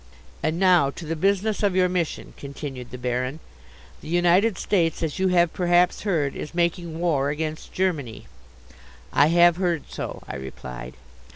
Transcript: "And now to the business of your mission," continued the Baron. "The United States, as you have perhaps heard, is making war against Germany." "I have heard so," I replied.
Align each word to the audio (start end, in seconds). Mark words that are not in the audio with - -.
"And 0.41 0.59
now 0.59 0.89
to 0.89 1.05
the 1.05 1.15
business 1.15 1.61
of 1.61 1.75
your 1.75 1.87
mission," 1.87 2.33
continued 2.35 2.89
the 2.89 2.97
Baron. 2.97 3.39
"The 4.01 4.07
United 4.07 4.57
States, 4.57 5.03
as 5.03 5.19
you 5.19 5.27
have 5.27 5.53
perhaps 5.53 6.01
heard, 6.01 6.35
is 6.35 6.55
making 6.55 6.97
war 6.97 7.29
against 7.29 7.71
Germany." 7.71 8.25
"I 9.13 9.27
have 9.27 9.57
heard 9.57 9.83
so," 9.91 10.23
I 10.27 10.37
replied. 10.37 10.95